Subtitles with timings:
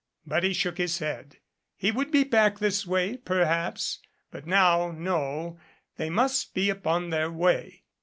[0.25, 1.37] But he shook his head.
[1.75, 3.99] He would be back this way, perhaps
[4.31, 5.59] but now no
[5.97, 7.83] they must be upon their way.